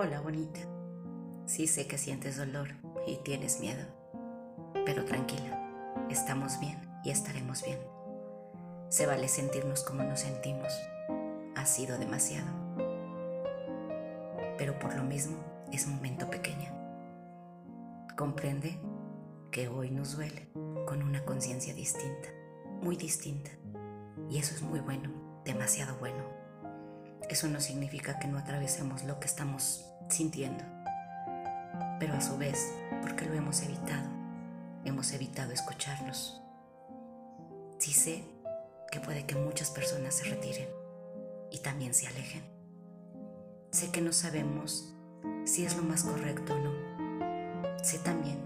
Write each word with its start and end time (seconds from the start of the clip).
Hola, 0.00 0.20
bonita. 0.20 0.60
Sí 1.46 1.66
sé 1.66 1.88
que 1.88 1.98
sientes 1.98 2.36
dolor 2.36 2.68
y 3.04 3.16
tienes 3.24 3.58
miedo, 3.58 3.84
pero 4.86 5.04
tranquila, 5.04 6.06
estamos 6.08 6.60
bien 6.60 6.88
y 7.02 7.10
estaremos 7.10 7.64
bien. 7.64 7.80
Se 8.90 9.06
vale 9.06 9.26
sentirnos 9.26 9.82
como 9.82 10.04
nos 10.04 10.20
sentimos. 10.20 10.72
Ha 11.56 11.66
sido 11.66 11.98
demasiado. 11.98 12.46
Pero 14.56 14.78
por 14.78 14.94
lo 14.94 15.02
mismo 15.02 15.38
es 15.72 15.88
momento 15.88 16.30
pequeño. 16.30 16.70
Comprende 18.16 18.78
que 19.50 19.66
hoy 19.66 19.90
nos 19.90 20.14
duele 20.14 20.48
con 20.86 21.02
una 21.02 21.24
conciencia 21.24 21.74
distinta, 21.74 22.28
muy 22.82 22.96
distinta. 22.96 23.50
Y 24.30 24.38
eso 24.38 24.54
es 24.54 24.62
muy 24.62 24.78
bueno, 24.78 25.10
demasiado 25.44 25.98
bueno. 25.98 26.37
Eso 27.28 27.46
no 27.48 27.60
significa 27.60 28.18
que 28.18 28.26
no 28.26 28.38
atravesemos 28.38 29.04
lo 29.04 29.20
que 29.20 29.26
estamos 29.26 29.84
sintiendo. 30.08 30.64
Pero 32.00 32.14
a 32.14 32.20
su 32.20 32.38
vez, 32.38 32.72
porque 33.02 33.26
lo 33.26 33.34
hemos 33.34 33.62
evitado, 33.62 34.08
hemos 34.84 35.12
evitado 35.12 35.52
escucharnos. 35.52 36.40
Sí 37.78 37.92
sé 37.92 38.24
que 38.90 39.00
puede 39.00 39.26
que 39.26 39.34
muchas 39.34 39.70
personas 39.70 40.14
se 40.14 40.24
retiren 40.24 40.68
y 41.50 41.58
también 41.58 41.92
se 41.92 42.06
alejen. 42.06 42.42
Sé 43.70 43.90
que 43.90 44.00
no 44.00 44.12
sabemos 44.12 44.94
si 45.44 45.66
es 45.66 45.76
lo 45.76 45.82
más 45.82 46.04
correcto 46.04 46.54
o 46.54 46.58
no. 46.58 47.84
Sé 47.84 47.98
también 47.98 48.38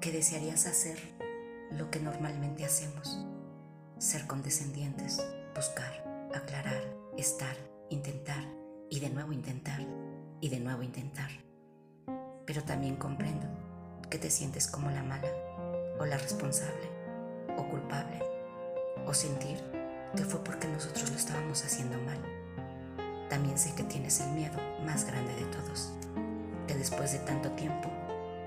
que 0.00 0.12
desearías 0.12 0.66
hacer 0.66 0.98
lo 1.70 1.90
que 1.90 2.00
normalmente 2.00 2.64
hacemos, 2.64 3.24
ser 3.98 4.26
condescendientes, 4.26 5.24
buscar, 5.54 6.28
aclarar, 6.34 7.01
estar, 7.16 7.56
intentar 7.90 8.44
y 8.88 9.00
de 9.00 9.10
nuevo 9.10 9.32
intentar 9.32 9.80
y 10.40 10.48
de 10.48 10.60
nuevo 10.60 10.82
intentar. 10.82 11.30
Pero 12.46 12.62
también 12.64 12.96
comprendo 12.96 13.46
que 14.10 14.18
te 14.18 14.30
sientes 14.30 14.66
como 14.66 14.90
la 14.90 15.02
mala 15.02 15.28
o 15.98 16.06
la 16.06 16.18
responsable 16.18 16.90
o 17.56 17.68
culpable 17.68 18.20
o 19.06 19.14
sentir 19.14 19.58
que 20.16 20.24
fue 20.24 20.42
porque 20.42 20.68
nosotros 20.68 21.10
lo 21.10 21.16
estábamos 21.16 21.64
haciendo 21.64 21.96
mal. 21.98 22.18
También 23.28 23.58
sé 23.58 23.74
que 23.74 23.84
tienes 23.84 24.20
el 24.20 24.30
miedo 24.32 24.58
más 24.84 25.06
grande 25.06 25.34
de 25.34 25.44
todos, 25.46 25.92
que 26.66 26.74
después 26.74 27.12
de 27.12 27.18
tanto 27.20 27.50
tiempo 27.52 27.90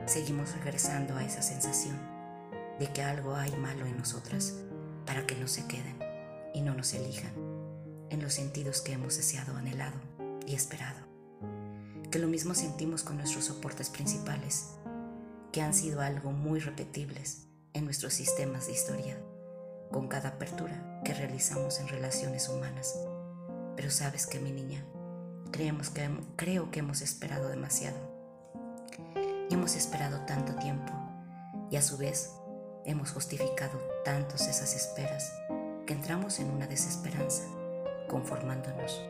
seguimos 0.06 0.56
regresando 0.56 1.16
a 1.16 1.24
esa 1.24 1.42
sensación 1.42 1.98
de 2.80 2.88
que 2.88 3.02
algo 3.02 3.36
hay 3.36 3.56
malo 3.56 3.86
en 3.86 3.98
nosotras 3.98 4.54
para 5.06 5.26
que 5.26 5.36
no 5.36 5.48
se 5.48 5.66
queden 5.66 5.98
y 6.54 6.62
no 6.62 6.74
nos 6.76 6.94
elijan 6.94 7.45
en 8.10 8.22
los 8.22 8.34
sentidos 8.34 8.82
que 8.82 8.94
hemos 8.94 9.18
deseado, 9.18 9.56
anhelado 9.56 10.00
y 10.46 10.56
esperado. 10.56 11.00
Que 12.12 12.20
lo 12.20 12.28
mismo 12.28 12.54
sentimos 12.54 13.04
con 13.04 13.18
nuestros 13.18 13.46
soportes 13.46 13.90
principales, 13.90 14.72
que 15.52 15.62
han 15.62 15.74
sido 15.74 16.02
algo 16.02 16.32
muy 16.32 16.60
repetibles 16.60 17.48
en 17.74 17.86
nuestros 17.86 18.14
sistemas 18.14 18.68
de 18.68 18.74
historia 18.74 19.18
con 19.92 20.08
cada 20.08 20.30
apertura 20.30 21.02
que 21.04 21.14
realizamos 21.14 21.80
en 21.80 21.88
relaciones 21.88 22.50
humanas. 22.50 23.00
Pero 23.76 23.92
sabes 23.92 24.28
que 24.28 24.40
mi 24.40 24.52
niña, 24.52 24.86
creemos 25.52 25.90
que, 25.90 26.10
creo 26.36 26.72
que 26.72 26.80
hemos 26.80 27.02
esperado 27.02 27.50
demasiado. 27.50 27.98
Y 29.50 29.54
hemos 29.54 29.76
esperado 29.76 30.26
tanto 30.26 30.56
tiempo 30.56 30.92
y 31.70 31.76
a 31.78 31.82
su 31.82 31.98
vez 31.98 32.32
hemos 32.86 33.12
justificado 33.12 33.80
tantos 34.04 34.42
esas 34.48 34.76
esperas 34.76 35.32
que 35.86 35.94
entramos 35.94 36.40
en 36.40 36.50
una 36.50 36.68
desesperanza, 36.68 37.44
conformándonos 38.08 39.02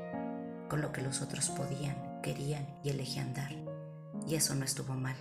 con 0.70 0.82
lo 0.82 0.92
que 0.92 1.02
los 1.02 1.22
otros 1.22 1.50
podían, 1.50 2.22
querían 2.22 2.68
y 2.84 2.90
elegían 2.90 3.34
dar. 3.34 3.52
Y 4.28 4.36
eso 4.36 4.56
no 4.56 4.66
estuvo 4.66 4.94
mal. 4.94 5.16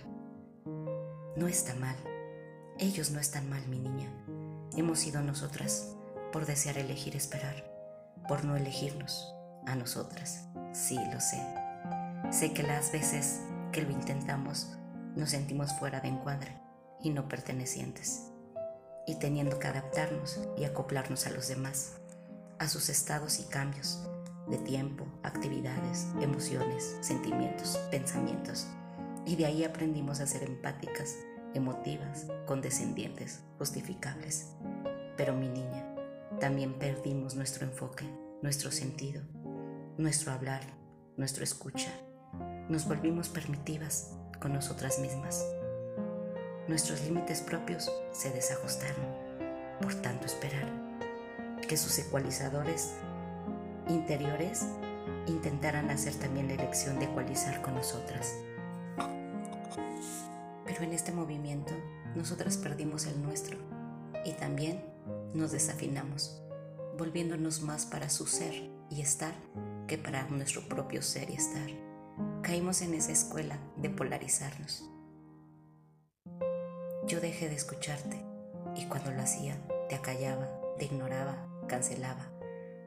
No 1.35 1.47
está 1.47 1.75
mal. 1.75 1.95
Ellos 2.79 3.11
no 3.11 3.19
están 3.19 3.49
mal, 3.49 3.65
mi 3.67 3.79
niña. 3.79 4.11
Hemos 4.75 4.99
sido 4.99 5.21
nosotras 5.21 5.95
por 6.31 6.45
desear 6.45 6.77
elegir 6.77 7.15
esperar, 7.15 7.63
por 8.27 8.43
no 8.43 8.55
elegirnos 8.55 9.33
a 9.67 9.75
nosotras. 9.75 10.47
Sí, 10.73 10.99
lo 11.13 11.19
sé. 11.21 11.41
Sé 12.31 12.53
que 12.53 12.63
las 12.63 12.91
veces 12.91 13.41
que 13.71 13.81
lo 13.81 13.91
intentamos 13.91 14.75
nos 15.15 15.29
sentimos 15.29 15.73
fuera 15.73 16.01
de 16.01 16.09
encuadre 16.09 16.57
y 17.01 17.09
no 17.09 17.27
pertenecientes, 17.29 18.31
y 19.05 19.15
teniendo 19.15 19.59
que 19.59 19.67
adaptarnos 19.67 20.41
y 20.57 20.65
acoplarnos 20.65 21.27
a 21.27 21.29
los 21.29 21.47
demás, 21.47 21.93
a 22.59 22.67
sus 22.67 22.89
estados 22.89 23.39
y 23.39 23.43
cambios 23.43 23.99
de 24.47 24.57
tiempo, 24.57 25.05
actividades, 25.23 26.07
emociones, 26.21 26.97
sentimientos, 27.01 27.77
pensamientos, 27.91 28.67
y 29.25 29.35
de 29.35 29.45
ahí 29.45 29.63
aprendimos 29.63 30.19
a 30.19 30.27
ser 30.27 30.43
empáticas 30.43 31.15
emotivas, 31.55 32.27
condescendientes, 32.45 33.41
justificables. 33.57 34.51
Pero 35.17 35.33
mi 35.33 35.47
niña, 35.47 35.95
también 36.39 36.73
perdimos 36.73 37.35
nuestro 37.35 37.65
enfoque, 37.65 38.05
nuestro 38.41 38.71
sentido, 38.71 39.23
nuestro 39.97 40.33
hablar, 40.33 40.61
nuestro 41.17 41.43
escucha. 41.43 41.91
Nos 42.69 42.87
volvimos 42.87 43.29
permitivas 43.29 44.11
con 44.41 44.53
nosotras 44.53 44.99
mismas. 44.99 45.45
Nuestros 46.67 47.01
límites 47.03 47.41
propios 47.41 47.89
se 48.11 48.31
desajustaron, 48.31 49.05
por 49.81 49.95
tanto 49.95 50.25
esperar 50.25 50.84
que 51.67 51.77
sus 51.77 51.97
ecualizadores 51.99 52.93
interiores 53.87 54.65
intentaran 55.27 55.89
hacer 55.89 56.13
también 56.15 56.47
la 56.47 56.53
elección 56.53 56.99
de 56.99 57.05
ecualizar 57.05 57.61
con 57.61 57.75
nosotras. 57.75 58.35
Pero 60.65 60.81
en 60.81 60.93
este 60.93 61.11
movimiento 61.11 61.73
nosotras 62.15 62.57
perdimos 62.57 63.05
el 63.05 63.21
nuestro 63.21 63.57
y 64.25 64.33
también 64.33 64.83
nos 65.33 65.51
desafinamos, 65.51 66.41
volviéndonos 66.97 67.61
más 67.61 67.85
para 67.85 68.09
su 68.09 68.25
ser 68.25 68.53
y 68.89 69.01
estar 69.01 69.33
que 69.87 69.97
para 69.97 70.27
nuestro 70.29 70.67
propio 70.67 71.01
ser 71.01 71.29
y 71.29 71.33
estar. 71.33 71.69
Caímos 72.41 72.81
en 72.81 72.93
esa 72.93 73.11
escuela 73.11 73.59
de 73.77 73.89
polarizarnos. 73.89 74.89
Yo 77.07 77.19
dejé 77.19 77.49
de 77.49 77.55
escucharte 77.55 78.23
y 78.75 78.85
cuando 78.85 79.11
lo 79.11 79.21
hacía 79.21 79.55
te 79.89 79.95
acallaba, 79.95 80.47
te 80.79 80.85
ignoraba, 80.85 81.35
cancelaba, 81.67 82.31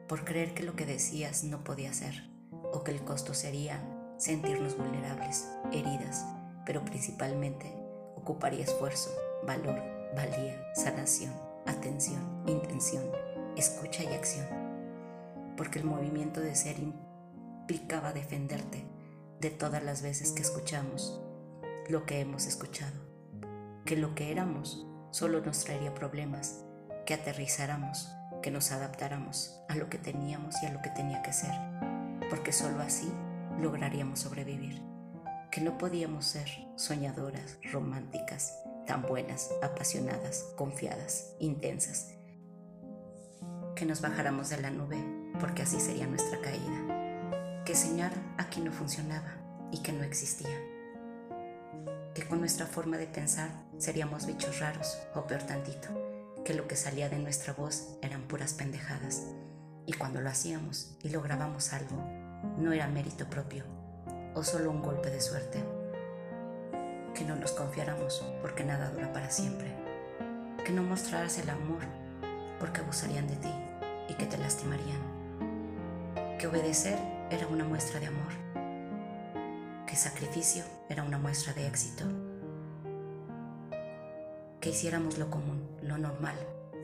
por 0.07 0.25
creer 0.25 0.53
que 0.53 0.63
lo 0.63 0.75
que 0.75 0.85
decías 0.85 1.43
no 1.43 1.63
podía 1.63 1.93
ser 1.93 2.29
o 2.73 2.83
que 2.83 2.91
el 2.91 3.03
costo 3.03 3.33
sería 3.33 3.81
sentirnos 4.17 4.77
vulnerables, 4.77 5.47
heridas, 5.71 6.25
pero 6.65 6.83
principalmente 6.83 7.73
ocuparía 8.15 8.63
esfuerzo, 8.63 9.09
valor, 9.45 9.81
valía, 10.15 10.61
sanación, 10.75 11.33
atención, 11.65 12.43
intención, 12.47 13.03
escucha 13.55 14.03
y 14.03 14.07
acción. 14.07 14.47
Porque 15.55 15.79
el 15.79 15.85
movimiento 15.85 16.41
de 16.41 16.55
ser 16.55 16.77
implicaba 16.79 18.13
defenderte 18.13 18.85
de 19.39 19.49
todas 19.49 19.83
las 19.83 20.01
veces 20.01 20.31
que 20.31 20.41
escuchamos 20.41 21.21
lo 21.87 22.05
que 22.05 22.19
hemos 22.19 22.45
escuchado, 22.45 22.99
que 23.85 23.95
lo 23.95 24.15
que 24.15 24.31
éramos 24.31 24.85
solo 25.11 25.41
nos 25.41 25.63
traería 25.63 25.93
problemas, 25.93 26.63
que 27.05 27.13
aterrizáramos, 27.13 28.11
que 28.41 28.51
nos 28.51 28.71
adaptáramos 28.71 29.61
a 29.67 29.75
lo 29.75 29.89
que 29.89 29.97
teníamos 29.97 30.61
y 30.63 30.65
a 30.65 30.73
lo 30.73 30.81
que 30.81 30.89
tenía 30.89 31.21
que 31.21 31.33
ser, 31.33 31.51
porque 32.29 32.51
solo 32.51 32.81
así 32.81 33.11
lograríamos 33.59 34.19
sobrevivir. 34.19 34.81
Que 35.51 35.61
no 35.61 35.77
podíamos 35.77 36.25
ser 36.25 36.49
soñadoras, 36.75 37.57
románticas, 37.71 38.53
tan 38.85 39.01
buenas, 39.01 39.49
apasionadas, 39.61 40.45
confiadas, 40.55 41.35
intensas, 41.39 42.13
que 43.75 43.85
nos 43.85 44.01
bajáramos 44.01 44.49
de 44.49 44.61
la 44.61 44.71
nube 44.71 44.97
porque 45.39 45.61
así 45.61 45.79
sería 45.79 46.07
nuestra 46.07 46.39
caída, 46.41 47.63
que 47.65 47.75
soñar 47.75 48.11
aquí 48.37 48.61
no 48.61 48.71
funcionaba 48.71 49.37
y 49.71 49.81
que 49.81 49.93
no 49.93 50.03
existía, 50.03 50.57
que 52.13 52.23
con 52.27 52.39
nuestra 52.39 52.65
forma 52.65 52.97
de 52.97 53.07
pensar 53.07 53.49
seríamos 53.77 54.25
bichos 54.25 54.59
raros 54.59 54.97
o 55.15 55.25
peor 55.25 55.43
tantito, 55.43 55.89
que 56.43 56.53
lo 56.53 56.67
que 56.67 56.75
salía 56.75 57.09
de 57.09 57.19
nuestra 57.19 57.53
voz 57.53 57.97
eran 58.01 58.23
puras 58.23 58.53
pendejadas 58.53 59.23
y 59.85 59.93
cuando 59.93 60.21
lo 60.21 60.29
hacíamos 60.29 60.95
y 61.01 61.09
lográbamos 61.09 61.73
algo, 61.73 61.97
no 62.59 62.71
era 62.71 62.87
mérito 62.87 63.27
propio, 63.27 63.63
o 64.35 64.43
solo 64.43 64.69
un 64.69 64.83
golpe 64.83 65.09
de 65.09 65.19
suerte. 65.19 65.63
Que 67.15 67.25
no 67.25 67.35
nos 67.35 67.51
confiáramos 67.53 68.23
porque 68.41 68.63
nada 68.63 68.91
dura 68.91 69.11
para 69.11 69.31
siempre. 69.31 69.73
Que 70.63 70.71
no 70.71 70.83
mostraras 70.83 71.39
el 71.39 71.49
amor 71.49 71.81
porque 72.59 72.81
abusarían 72.81 73.27
de 73.27 73.35
ti 73.37 73.51
y 74.09 74.13
que 74.13 74.27
te 74.27 74.37
lastimarían. 74.37 75.01
Que 76.37 76.45
obedecer 76.45 76.99
era 77.31 77.47
una 77.47 77.63
muestra 77.63 77.99
de 77.99 78.07
amor. 78.07 78.31
Que 79.87 79.95
sacrificio 79.95 80.63
era 80.87 81.03
una 81.03 81.17
muestra 81.17 81.53
de 81.53 81.65
éxito. 81.65 82.05
Que 84.59 84.69
hiciéramos 84.69 85.17
lo 85.17 85.29
común, 85.29 85.67
lo 85.81 85.97
normal, 85.97 86.35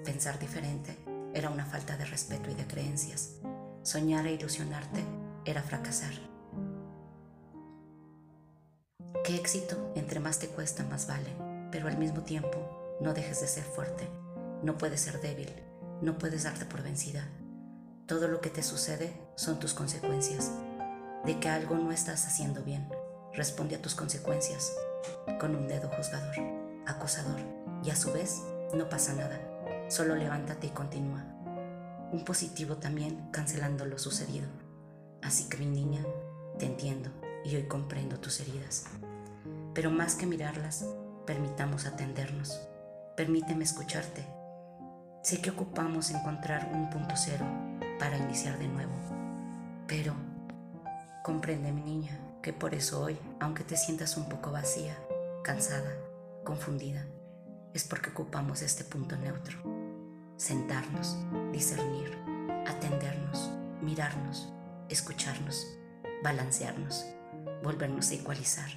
pensar 0.04 0.40
diferente, 0.40 0.98
era 1.34 1.50
una 1.50 1.66
falta 1.66 1.98
de 1.98 2.06
respeto 2.06 2.50
y 2.50 2.54
de 2.54 2.66
creencias. 2.66 3.36
Soñar 3.84 4.26
e 4.28 4.34
ilusionarte 4.34 5.04
era 5.46 5.62
fracasar 5.62 6.14
que 9.26 9.36
éxito 9.36 9.92
entre 9.96 10.20
más 10.20 10.38
te 10.38 10.50
cuesta 10.50 10.84
más 10.84 11.08
vale, 11.08 11.36
pero 11.72 11.88
al 11.88 11.98
mismo 11.98 12.22
tiempo 12.22 12.98
no 13.02 13.16
dejes 13.16 13.42
de 13.42 13.48
ser 13.48 13.64
fuerte, 13.64 14.08
no 14.62 14.78
puedes 14.78 15.02
ser 15.02 15.20
débil, 15.20 15.52
no 16.00 16.20
puedes 16.20 16.44
darte 16.44 16.66
por 16.66 16.84
vencida. 16.84 17.28
Todo 18.06 18.28
lo 18.28 18.40
que 18.40 18.52
te 18.52 18.62
sucede 18.62 19.12
son 19.36 19.60
tus 19.60 19.74
consecuencias. 19.74 20.52
De 21.26 21.40
que 21.40 21.50
algo 21.50 21.74
no 21.74 21.92
estás 21.92 22.28
haciendo 22.28 22.62
bien, 22.62 22.88
responde 23.34 23.76
a 23.76 23.82
tus 23.82 23.96
consecuencias 23.96 24.72
con 25.40 25.56
un 25.56 25.68
dedo 25.68 25.90
juzgador, 25.90 26.36
acosador, 26.88 27.40
y 27.84 27.90
a 27.90 27.96
su 27.96 28.12
vez 28.12 28.42
no 28.74 28.90
pasa 28.90 29.14
nada, 29.14 29.40
solo 29.90 30.16
levántate 30.16 30.68
y 30.68 30.72
continúa. 30.72 31.24
Un 32.12 32.24
positivo 32.26 32.78
también 32.78 33.30
cancelando 33.32 33.86
lo 33.86 33.98
sucedido. 33.98 34.48
Así 35.22 35.50
que 35.50 35.58
mi 35.58 35.66
niña, 35.66 36.04
te 36.60 36.66
entiendo 36.66 37.10
y 37.44 37.56
hoy 37.56 37.64
comprendo 37.64 38.20
tus 38.20 38.40
heridas. 38.40 38.86
Pero 39.74 39.92
más 39.92 40.16
que 40.16 40.26
mirarlas, 40.26 40.86
permitamos 41.26 41.86
atendernos. 41.86 42.62
Permíteme 43.18 43.64
escucharte. 43.64 44.26
Sé 45.24 45.42
que 45.42 45.50
ocupamos 45.50 46.12
encontrar 46.12 46.70
un 46.74 46.90
punto 46.90 47.16
cero 47.18 47.46
para 48.00 48.18
iniciar 48.18 48.58
de 48.60 48.68
nuevo. 48.68 48.94
Pero 49.88 50.14
comprende 51.24 51.72
mi 51.72 51.82
niña 51.82 52.20
que 52.42 52.54
por 52.54 52.76
eso 52.76 53.02
hoy, 53.02 53.18
aunque 53.40 53.64
te 53.64 53.76
sientas 53.76 54.18
un 54.18 54.30
poco 54.30 54.52
vacía, 54.52 54.96
cansada, 55.44 55.92
confundida, 56.46 57.06
es 57.74 57.84
porque 57.84 58.12
ocupamos 58.12 58.62
este 58.62 58.86
punto 58.86 59.18
neutro. 59.18 59.60
Sentarnos, 60.38 61.18
discernir, 61.52 62.18
atendernos, 62.66 63.52
mirarnos, 63.82 64.54
escucharnos, 64.88 65.68
balancearnos, 66.24 67.06
volvernos 67.62 68.12
a 68.12 68.14
igualizar. 68.14 68.70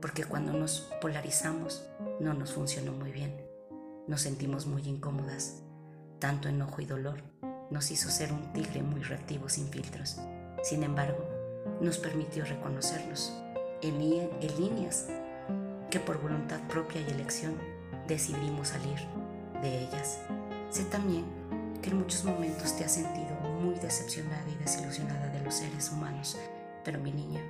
Porque 0.00 0.24
cuando 0.24 0.52
nos 0.52 0.92
polarizamos 1.00 1.88
no 2.18 2.34
nos 2.34 2.52
funcionó 2.52 2.92
muy 2.92 3.12
bien. 3.12 3.40
Nos 4.08 4.22
sentimos 4.22 4.66
muy 4.66 4.82
incómodas. 4.88 5.62
Tanto 6.18 6.48
enojo 6.48 6.80
y 6.80 6.86
dolor 6.86 7.22
nos 7.70 7.90
hizo 7.90 8.10
ser 8.10 8.32
un 8.32 8.52
tigre 8.52 8.82
muy 8.82 9.02
reactivo 9.02 9.48
sin 9.48 9.68
filtros. 9.68 10.18
Sin 10.62 10.82
embargo, 10.82 11.24
nos 11.80 11.98
permitió 11.98 12.44
reconocernos 12.44 13.32
en, 13.82 14.00
en 14.00 14.60
líneas 14.60 15.08
que 15.90 16.00
por 16.00 16.20
voluntad 16.20 16.60
propia 16.68 17.00
y 17.00 17.10
elección 17.10 17.56
decidimos 18.06 18.68
salir 18.68 18.98
de 19.62 19.84
ellas. 19.84 20.18
Sé 20.70 20.84
también 20.84 21.24
que 21.82 21.90
en 21.90 21.98
muchos 21.98 22.24
momentos 22.24 22.76
te 22.76 22.84
has 22.84 22.92
sentido 22.92 23.34
muy 23.60 23.74
decepcionada 23.76 24.48
y 24.50 24.56
desilusionada 24.56 25.28
de 25.28 25.40
los 25.42 25.54
seres 25.54 25.90
humanos, 25.90 26.36
pero 26.84 26.98
mi 26.98 27.12
niña, 27.12 27.40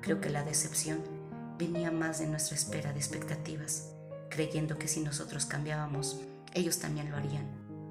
creo 0.00 0.20
que 0.20 0.30
la 0.30 0.44
decepción 0.44 1.02
venía 1.58 1.90
más 1.90 2.18
de 2.18 2.26
nuestra 2.26 2.56
espera 2.56 2.92
de 2.92 2.98
expectativas, 2.98 3.92
creyendo 4.30 4.78
que 4.78 4.88
si 4.88 5.00
nosotros 5.00 5.46
cambiábamos, 5.46 6.20
ellos 6.54 6.78
también 6.78 7.10
lo 7.10 7.16
harían. 7.16 7.46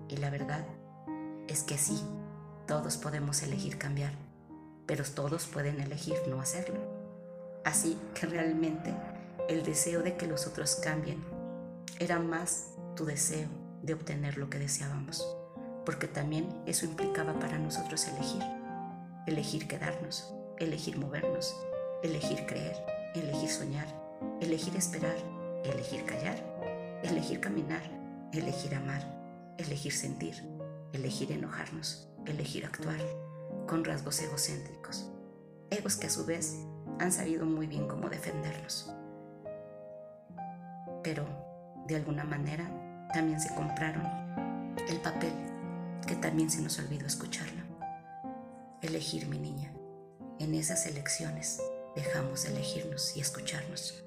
Y 0.10 0.18
la 0.18 0.30
verdad 0.30 0.66
es 1.48 1.64
que 1.64 1.78
sí, 1.78 2.02
todos 2.66 2.98
podemos 2.98 3.42
elegir 3.44 3.78
cambiar, 3.78 4.14
pero 4.86 5.04
todos 5.04 5.46
pueden 5.46 5.80
elegir 5.80 6.16
no 6.30 6.40
hacerlo. 6.40 6.80
Así 7.66 7.98
que 8.14 8.28
realmente 8.28 8.94
el 9.48 9.64
deseo 9.64 10.04
de 10.04 10.18
que 10.18 10.28
los 10.28 10.46
otros 10.46 10.76
cambien. 10.76 11.24
Era 12.00 12.20
más 12.20 12.72
tu 12.96 13.06
deseo 13.06 13.48
de 13.82 13.94
obtener 13.94 14.38
lo 14.38 14.50
que 14.50 14.60
deseábamos, 14.60 15.26
porque 15.86 16.08
también 16.08 16.50
eso 16.66 16.86
implicaba 16.86 17.40
para 17.40 17.58
nosotros 17.58 18.08
elegir, 18.08 18.44
elegir 19.26 19.68
quedarnos, 19.68 20.34
elegir 20.58 20.98
movernos, 20.98 21.56
elegir 22.04 22.46
creer, 22.46 22.76
elegir 23.16 23.50
soñar, 23.50 23.88
elegir 24.42 24.76
esperar, 24.76 25.16
elegir 25.64 26.04
callar, 26.04 26.38
elegir 27.04 27.40
caminar, 27.40 27.84
elegir 28.34 28.76
amar, 28.76 29.02
elegir 29.58 29.94
sentir, 29.94 30.44
elegir 30.92 31.32
enojarnos, 31.32 32.10
elegir 32.26 32.66
actuar, 32.66 33.00
con 33.66 33.86
rasgos 33.86 34.20
egocéntricos, 34.22 35.10
egos 35.70 35.96
que 35.96 36.08
a 36.08 36.10
su 36.10 36.26
vez 36.26 36.58
han 37.00 37.12
sabido 37.12 37.46
muy 37.46 37.68
bien 37.68 37.88
cómo 37.88 38.10
defenderlos 38.10 38.92
pero 41.08 41.26
de 41.88 41.96
alguna 41.96 42.26
manera 42.26 42.70
también 43.14 43.40
se 43.40 43.56
compraron 43.56 44.04
el 44.90 45.00
papel 45.00 45.32
que 46.06 46.18
también 46.18 46.52
se 46.52 46.62
nos 46.62 46.80
olvidó 46.80 47.08
escucharlo. 47.08 47.64
Elegir, 48.82 49.26
mi 49.28 49.40
niña. 49.40 49.72
En 50.38 50.54
esas 50.54 50.86
elecciones 50.86 51.62
dejamos 51.96 52.44
de 52.44 52.50
elegirnos 52.50 53.16
y 53.16 53.22
escucharnos, 53.22 54.04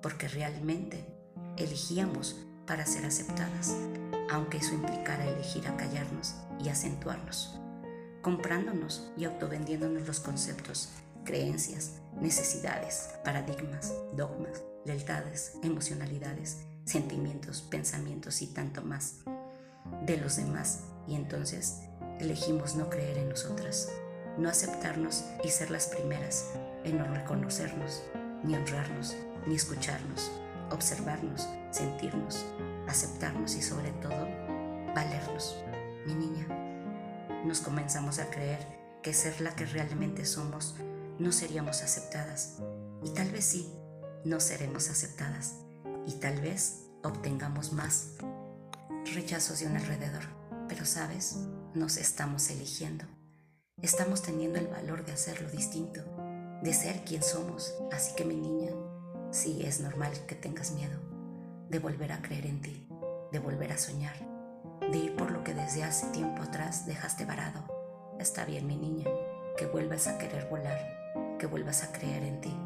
porque 0.00 0.28
realmente 0.28 1.04
elegíamos 1.56 2.36
para 2.64 2.86
ser 2.86 3.04
aceptadas, 3.06 3.74
aunque 4.30 4.58
eso 4.58 4.72
implicara 4.72 5.26
elegir 5.26 5.66
a 5.66 5.76
callarnos 5.76 6.36
y 6.62 6.68
acentuarnos, 6.68 7.58
comprándonos 8.22 9.10
y 9.16 9.24
autovendiéndonos 9.24 10.06
los 10.06 10.20
conceptos, 10.20 10.90
creencias, 11.24 12.02
necesidades, 12.20 13.10
paradigmas, 13.24 13.92
dogmas, 14.12 14.62
lealtades, 14.86 15.52
emocionalidades, 15.62 16.58
sentimientos, 16.84 17.62
pensamientos 17.62 18.42
y 18.42 18.46
tanto 18.46 18.82
más 18.82 19.16
de 20.04 20.16
los 20.16 20.36
demás. 20.36 20.84
Y 21.06 21.14
entonces 21.14 21.80
elegimos 22.20 22.76
no 22.76 22.88
creer 22.88 23.18
en 23.18 23.28
nosotras, 23.28 23.90
no 24.38 24.48
aceptarnos 24.48 25.24
y 25.44 25.48
ser 25.48 25.70
las 25.70 25.88
primeras 25.88 26.50
en 26.84 26.98
no 26.98 27.04
reconocernos, 27.04 28.02
ni 28.44 28.54
honrarnos, 28.54 29.16
ni 29.46 29.56
escucharnos, 29.56 30.30
observarnos, 30.70 31.48
sentirnos, 31.70 32.44
aceptarnos 32.88 33.56
y 33.56 33.62
sobre 33.62 33.90
todo 33.92 34.28
valernos. 34.94 35.56
Mi 36.06 36.14
niña, 36.14 36.46
nos 37.44 37.60
comenzamos 37.60 38.18
a 38.18 38.30
creer 38.30 38.58
que 39.02 39.12
ser 39.12 39.40
la 39.40 39.54
que 39.54 39.66
realmente 39.66 40.24
somos 40.24 40.76
no 41.18 41.32
seríamos 41.32 41.82
aceptadas. 41.82 42.58
Y 43.02 43.10
tal 43.10 43.30
vez 43.30 43.44
sí, 43.44 43.72
no 44.26 44.40
seremos 44.40 44.90
aceptadas 44.90 45.54
y 46.04 46.14
tal 46.14 46.40
vez 46.40 46.82
obtengamos 47.04 47.72
más 47.72 48.14
rechazos 49.14 49.60
de 49.60 49.66
un 49.66 49.76
alrededor. 49.76 50.24
Pero 50.68 50.84
sabes, 50.84 51.36
nos 51.74 51.96
estamos 51.96 52.50
eligiendo. 52.50 53.04
Estamos 53.80 54.22
teniendo 54.22 54.58
el 54.58 54.66
valor 54.66 55.04
de 55.04 55.12
hacerlo 55.12 55.48
distinto, 55.48 56.00
de 56.60 56.74
ser 56.74 57.04
quien 57.04 57.22
somos. 57.22 57.72
Así 57.92 58.16
que 58.16 58.24
mi 58.24 58.34
niña, 58.34 58.72
sí 59.30 59.62
es 59.62 59.80
normal 59.80 60.12
que 60.26 60.34
tengas 60.34 60.72
miedo 60.72 60.98
de 61.70 61.78
volver 61.78 62.10
a 62.10 62.20
creer 62.20 62.46
en 62.46 62.60
ti, 62.60 62.88
de 63.30 63.38
volver 63.38 63.72
a 63.72 63.78
soñar, 63.78 64.16
de 64.90 64.98
ir 64.98 65.14
por 65.14 65.30
lo 65.30 65.44
que 65.44 65.54
desde 65.54 65.84
hace 65.84 66.08
tiempo 66.08 66.42
atrás 66.42 66.84
dejaste 66.84 67.26
varado. 67.26 67.62
Está 68.18 68.44
bien, 68.44 68.66
mi 68.66 68.76
niña, 68.76 69.06
que 69.56 69.66
vuelvas 69.66 70.08
a 70.08 70.18
querer 70.18 70.48
volar, 70.48 71.36
que 71.38 71.46
vuelvas 71.46 71.84
a 71.84 71.92
creer 71.92 72.24
en 72.24 72.40
ti. 72.40 72.56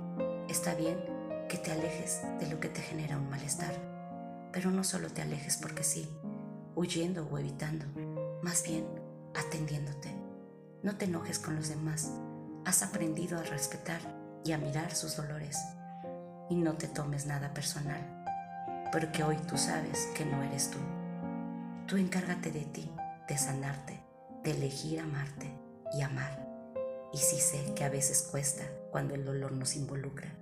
Está 0.49 0.75
bien 0.75 1.19
que 1.50 1.59
te 1.59 1.73
alejes 1.73 2.23
de 2.38 2.47
lo 2.47 2.61
que 2.61 2.69
te 2.69 2.80
genera 2.80 3.19
un 3.19 3.28
malestar. 3.28 3.75
Pero 4.52 4.71
no 4.71 4.85
solo 4.85 5.09
te 5.09 5.21
alejes 5.21 5.57
porque 5.57 5.83
sí, 5.83 6.09
huyendo 6.76 7.26
o 7.26 7.38
evitando, 7.38 7.87
más 8.40 8.62
bien 8.62 8.87
atendiéndote. 9.35 10.14
No 10.85 10.97
te 10.97 11.07
enojes 11.07 11.40
con 11.40 11.57
los 11.57 11.69
demás. 11.69 12.12
Has 12.64 12.85
aprendido 12.85 13.37
a 13.37 13.42
respetar 13.42 14.00
y 14.45 14.52
a 14.52 14.59
mirar 14.59 14.95
sus 14.95 15.16
dolores. 15.16 15.59
Y 16.50 16.54
no 16.54 16.75
te 16.75 16.87
tomes 16.87 17.26
nada 17.26 17.52
personal, 17.52 18.00
porque 18.92 19.25
hoy 19.25 19.37
tú 19.49 19.59
sabes 19.59 20.09
que 20.16 20.25
no 20.25 20.42
eres 20.45 20.71
tú. 20.71 20.78
Tú 21.88 21.97
encárgate 21.97 22.52
de 22.52 22.64
ti, 22.66 22.88
de 23.28 23.37
sanarte, 23.37 24.00
de 24.45 24.52
elegir 24.52 25.00
amarte 25.00 25.52
y 25.92 26.02
amar. 26.02 26.47
Y 27.12 27.19
sí 27.19 27.40
sé 27.40 27.75
que 27.75 27.83
a 27.83 27.88
veces 27.88 28.28
cuesta 28.30 28.62
cuando 28.92 29.16
el 29.16 29.25
dolor 29.25 29.50
nos 29.50 29.75
involucra 29.75 30.39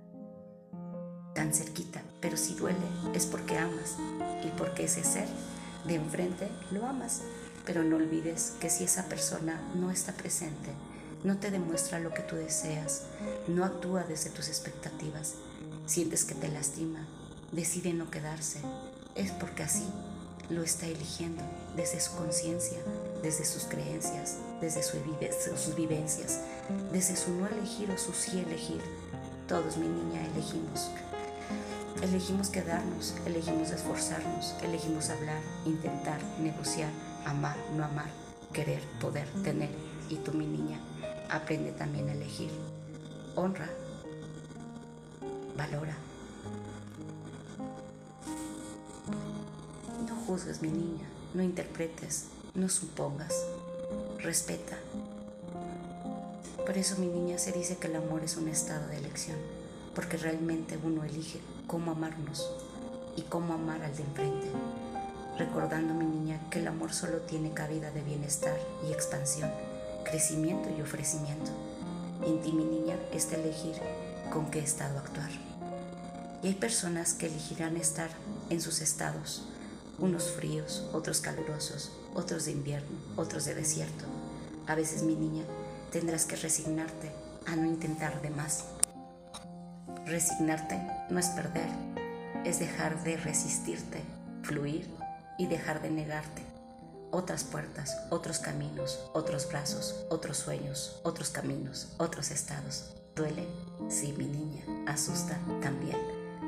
tan 1.33 1.53
cerquita, 1.53 2.01
pero 2.21 2.37
si 2.37 2.55
duele 2.55 2.77
es 3.13 3.25
porque 3.25 3.57
amas 3.57 3.95
y 4.43 4.49
porque 4.57 4.85
ese 4.85 5.03
ser 5.03 5.27
de 5.85 5.95
enfrente 5.95 6.49
lo 6.71 6.85
amas. 6.85 7.21
Pero 7.65 7.83
no 7.83 7.97
olvides 7.97 8.53
que 8.59 8.69
si 8.69 8.83
esa 8.83 9.05
persona 9.05 9.61
no 9.75 9.91
está 9.91 10.13
presente, 10.13 10.71
no 11.23 11.37
te 11.37 11.51
demuestra 11.51 11.99
lo 11.99 12.13
que 12.13 12.21
tú 12.21 12.35
deseas, 12.35 13.03
no 13.47 13.65
actúa 13.65 14.03
desde 14.03 14.29
tus 14.29 14.47
expectativas, 14.47 15.35
sientes 15.85 16.25
que 16.25 16.35
te 16.35 16.47
lastima, 16.47 17.05
decide 17.51 17.93
no 17.93 18.09
quedarse, 18.09 18.59
es 19.15 19.31
porque 19.31 19.63
así 19.63 19.85
lo 20.49 20.63
está 20.63 20.87
eligiendo 20.87 21.43
desde 21.75 21.99
su 21.99 22.15
conciencia, 22.15 22.77
desde 23.21 23.45
sus 23.45 23.63
creencias, 23.63 24.37
desde 24.61 24.81
sus 24.81 25.75
vivencias, 25.75 26.39
desde 26.91 27.15
su 27.15 27.31
no 27.31 27.47
elegir 27.47 27.91
o 27.91 27.97
su 27.97 28.13
sí 28.13 28.39
elegir. 28.39 28.81
Todos, 29.47 29.77
mi 29.77 29.87
niña, 29.87 30.25
elegimos 30.33 30.89
Elegimos 32.01 32.49
quedarnos, 32.49 33.15
elegimos 33.25 33.71
esforzarnos, 33.71 34.55
elegimos 34.63 35.09
hablar, 35.09 35.41
intentar, 35.65 36.21
negociar, 36.39 36.89
amar, 37.25 37.57
no 37.75 37.83
amar, 37.83 38.09
querer, 38.53 38.81
poder, 39.01 39.27
tener. 39.43 39.69
Y 40.09 40.15
tú, 40.15 40.31
mi 40.31 40.45
niña, 40.45 40.79
aprende 41.29 41.73
también 41.73 42.07
a 42.07 42.13
elegir. 42.13 42.51
Honra, 43.35 43.69
valora. 45.57 45.97
No 50.07 50.15
juzgues, 50.25 50.61
mi 50.61 50.69
niña, 50.69 51.05
no 51.33 51.43
interpretes, 51.43 52.27
no 52.55 52.69
supongas, 52.69 53.35
respeta. 54.19 54.77
Por 56.65 56.77
eso, 56.77 56.97
mi 56.97 57.07
niña, 57.07 57.37
se 57.39 57.51
dice 57.51 57.75
que 57.77 57.87
el 57.87 57.97
amor 57.97 58.23
es 58.23 58.37
un 58.37 58.47
estado 58.47 58.87
de 58.87 58.97
elección, 58.97 59.37
porque 59.93 60.15
realmente 60.15 60.79
uno 60.81 61.03
elige 61.03 61.41
cómo 61.69 61.91
amarnos 61.91 62.49
y 63.15 63.21
cómo 63.21 63.53
amar 63.53 63.83
al 63.83 63.95
de 63.95 64.01
enfrente, 64.01 64.47
recordando, 65.37 65.93
mi 65.93 66.05
niña, 66.05 66.41
que 66.49 66.59
el 66.59 66.67
amor 66.67 66.91
solo 66.91 67.19
tiene 67.19 67.51
cabida 67.51 67.91
de 67.91 68.01
bienestar 68.01 68.57
y 68.87 68.91
expansión, 68.91 69.51
crecimiento 70.03 70.67
y 70.75 70.81
ofrecimiento. 70.81 71.51
En 72.25 72.41
ti, 72.41 72.53
mi 72.53 72.65
niña, 72.65 72.97
está 73.13 73.35
elegir 73.35 73.75
con 74.33 74.49
qué 74.49 74.59
estado 74.59 74.97
actuar. 74.97 75.29
Y 76.41 76.47
hay 76.47 76.55
personas 76.55 77.13
que 77.13 77.27
elegirán 77.27 77.77
estar 77.77 78.09
en 78.49 78.61
sus 78.61 78.81
estados, 78.81 79.45
unos 79.99 80.31
fríos, 80.31 80.89
otros 80.91 81.21
calurosos, 81.21 81.91
otros 82.15 82.45
de 82.45 82.51
invierno, 82.53 82.97
otros 83.15 83.45
de 83.45 83.53
desierto. 83.53 84.05
A 84.65 84.73
veces, 84.73 85.03
mi 85.03 85.13
niña, 85.13 85.43
tendrás 85.91 86.25
que 86.25 86.35
resignarte 86.35 87.11
a 87.45 87.55
no 87.55 87.65
intentar 87.65 88.23
de 88.23 88.31
más. 88.31 88.63
Resignarte 90.05 90.81
no 91.09 91.19
es 91.19 91.27
perder, 91.27 91.69
es 92.45 92.59
dejar 92.59 93.03
de 93.03 93.17
resistirte, 93.17 94.01
fluir 94.43 94.89
y 95.37 95.47
dejar 95.47 95.81
de 95.81 95.91
negarte. 95.91 96.41
Otras 97.11 97.43
puertas, 97.43 97.97
otros 98.09 98.39
caminos, 98.39 98.99
otros 99.13 99.47
brazos, 99.47 100.05
otros 100.09 100.37
sueños, 100.37 100.99
otros 101.03 101.29
caminos, 101.29 101.93
otros 101.97 102.31
estados. 102.31 102.95
¿Duele? 103.15 103.45
Sí, 103.89 104.13
mi 104.17 104.25
niña. 104.25 104.63
Asusta 104.87 105.37
también. 105.61 105.97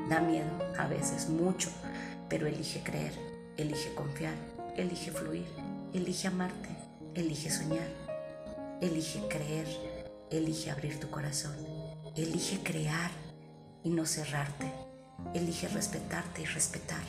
Da 0.08 0.20
miedo, 0.20 0.50
a 0.78 0.86
veces 0.86 1.28
mucho, 1.28 1.70
pero 2.28 2.46
elige 2.46 2.82
creer, 2.82 3.12
elige 3.56 3.94
confiar, 3.94 4.34
elige 4.76 5.12
fluir, 5.12 5.46
elige 5.92 6.28
amarte, 6.28 6.70
elige 7.14 7.50
soñar, 7.50 7.88
elige 8.80 9.20
creer, 9.28 9.66
elige 10.30 10.70
abrir 10.70 10.98
tu 10.98 11.08
corazón, 11.10 11.54
elige 12.16 12.62
crear 12.62 13.10
y 13.84 13.90
no 13.90 14.06
cerrarte, 14.06 14.72
elige 15.34 15.68
respetarte 15.68 16.42
y 16.42 16.46
respetar. 16.46 17.02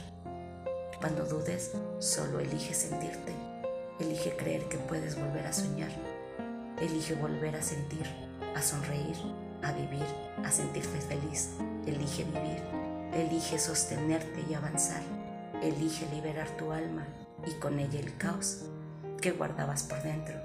Cuando 0.99 1.25
dudes, 1.25 1.71
solo 1.99 2.39
elige 2.39 2.73
sentirte, 2.73 3.33
elige 3.99 4.35
creer 4.35 4.67
que 4.69 4.77
puedes 4.77 5.15
volver 5.19 5.45
a 5.45 5.53
soñar, 5.53 5.91
elige 6.79 7.15
volver 7.15 7.55
a 7.55 7.61
sentir, 7.61 8.07
a 8.55 8.61
sonreír, 8.61 9.17
a 9.63 9.71
vivir, 9.71 10.05
a 10.43 10.51
sentirte 10.51 10.99
feliz. 11.01 11.51
Elige 11.85 12.23
vivir, 12.25 12.61
elige 13.13 13.57
sostenerte 13.57 14.43
y 14.49 14.53
avanzar. 14.53 15.01
Elige 15.61 16.05
liberar 16.13 16.49
tu 16.57 16.71
alma 16.71 17.07
y 17.45 17.51
con 17.53 17.79
ella 17.79 17.99
el 17.99 18.17
caos 18.17 18.65
que 19.21 19.31
guardabas 19.31 19.83
por 19.83 20.01
dentro. 20.03 20.35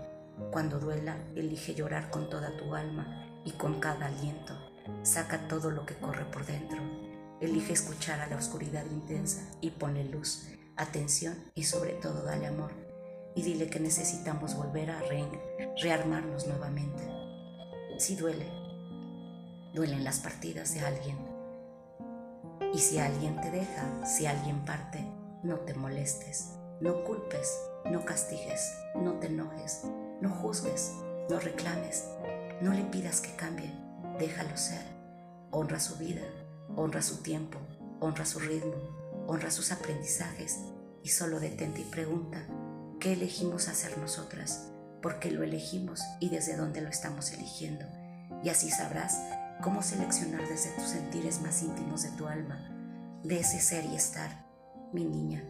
Cuando 0.53 0.79
duela, 0.79 1.17
elige 1.35 1.75
llorar 1.75 2.11
con 2.11 2.31
toda 2.31 2.57
tu 2.57 2.75
alma 2.75 3.43
y 3.45 3.53
con 3.53 3.81
cada 3.81 4.07
aliento. 4.07 4.68
Saca 5.09 5.49
todo 5.49 5.71
lo 5.71 5.87
que 5.87 5.95
corre 5.95 6.27
por 6.27 6.45
dentro. 6.45 6.83
Elige 7.41 7.73
escuchar 7.73 8.21
a 8.21 8.27
la 8.27 8.37
oscuridad 8.37 8.85
intensa 8.85 9.41
y 9.63 9.71
ponle 9.71 10.05
luz, 10.05 10.51
atención 10.77 11.51
y 11.55 11.65
sobre 11.65 11.93
todo 11.93 12.25
dale 12.25 12.47
amor. 12.47 12.73
Y 13.35 13.41
dile 13.41 13.71
que 13.71 13.81
necesitamos 13.81 14.55
volver 14.55 14.91
a 14.91 15.01
rearmarnos 15.83 16.47
nuevamente. 16.47 17.09
Si 17.97 18.17
duele, 18.17 18.51
duelen 19.73 20.05
las 20.05 20.19
partidas 20.19 20.75
de 20.75 20.81
alguien. 20.81 21.17
Y 22.75 22.79
si 22.79 22.99
alguien 22.99 23.41
te 23.41 23.51
deja, 23.51 24.05
si 24.05 24.27
alguien 24.27 24.63
parte, 24.67 25.03
no 25.43 25.61
te 25.61 25.73
molestes, 25.73 26.51
no 26.83 27.03
culpes, 27.05 27.59
no 27.87 28.05
castigues, 28.05 28.75
no 28.95 29.15
te 29.15 29.29
enojes, 29.29 29.85
no 30.21 30.29
juzgues, 30.29 30.93
no 31.31 31.41
reclames, 31.41 32.05
no 32.61 32.75
le 32.75 32.83
pidas 32.83 33.23
que 33.23 33.35
cambie, 33.37 33.73
déjalo 34.19 34.55
ser. 34.55 34.98
Honra 35.51 35.81
su 35.81 35.97
vida, 35.97 36.21
honra 36.77 37.01
su 37.01 37.23
tiempo, 37.23 37.59
honra 38.01 38.27
su 38.27 38.39
ritmo, 38.39 38.75
honra 39.27 39.51
sus 39.51 39.73
aprendizajes 39.73 40.59
y 41.03 41.09
solo 41.09 41.41
detente 41.41 41.81
y 41.81 41.85
pregunta, 41.85 42.47
¿qué 43.01 43.15
elegimos 43.15 43.69
hacer 43.69 43.97
nosotras? 43.97 44.71
¿Por 45.01 45.21
qué 45.21 45.31
lo 45.31 45.43
elegimos 45.43 46.03
y 46.21 46.29
desde 46.29 46.57
dónde 46.57 46.83
lo 46.83 46.89
estamos 46.89 47.33
eligiendo? 47.33 47.87
Y 48.45 48.51
así 48.51 48.71
sabrás 48.71 49.19
cómo 49.63 49.83
seleccionar 49.83 50.47
desde 50.49 50.71
tus 50.73 50.91
sentires 50.91 51.41
más 51.41 51.63
íntimos 51.63 52.03
de 52.03 52.11
tu 52.11 52.27
alma, 52.27 53.21
de 53.25 53.41
ese 53.41 53.61
ser 53.61 53.87
y 53.87 53.97
estar. 53.97 54.47
Mi 54.93 55.05
niña, 55.05 55.45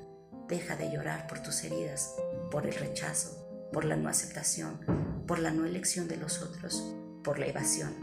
deja 0.49 0.76
de 0.76 0.93
llorar 0.93 1.26
por 1.26 1.40
tus 1.40 1.64
heridas, 1.64 2.14
por 2.50 2.67
el 2.67 2.75
rechazo, 2.75 3.69
por 3.73 3.85
la 3.85 3.97
no 3.97 4.09
aceptación, 4.09 4.78
por 5.26 5.40
la 5.40 5.50
no 5.50 5.67
elección 5.67 6.07
de 6.07 6.17
los 6.17 6.40
otros, 6.40 6.95
por 7.25 7.38
la 7.38 7.47
evasión. 7.47 7.95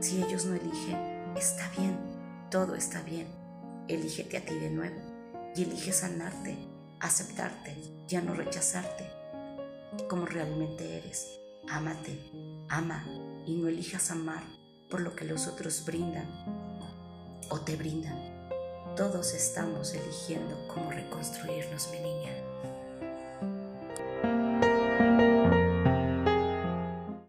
Si 0.00 0.22
ellos 0.22 0.44
no 0.46 0.54
eligen, 0.54 1.13
está 1.36 1.70
bien, 1.76 1.98
todo 2.50 2.74
está 2.74 3.02
bien. 3.02 3.26
Elígete 3.88 4.36
a 4.36 4.44
ti 4.44 4.54
de 4.54 4.70
nuevo 4.70 4.96
y 5.54 5.62
elige 5.64 5.92
sanarte, 5.92 6.56
aceptarte, 7.00 7.76
ya 8.08 8.20
no 8.20 8.34
rechazarte, 8.34 9.08
como 10.08 10.26
realmente 10.26 10.98
eres. 10.98 11.40
Ámate, 11.68 12.30
ama 12.68 13.04
y 13.46 13.56
no 13.56 13.68
elijas 13.68 14.10
amar 14.10 14.42
por 14.90 15.00
lo 15.00 15.16
que 15.16 15.24
los 15.24 15.46
otros 15.46 15.84
brindan 15.84 16.26
o 17.50 17.60
te 17.60 17.76
brindan. 17.76 18.18
Todos 18.96 19.34
estamos 19.34 19.94
eligiendo 19.94 20.68
cómo 20.68 20.90
reconstruirnos, 20.90 21.88
mi 21.90 21.98
niña. 21.98 22.43